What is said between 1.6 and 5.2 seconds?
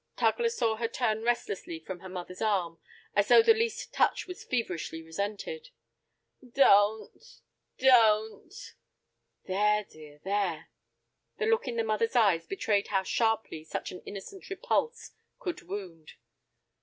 from her mother's arm, as though the least touch was feverishly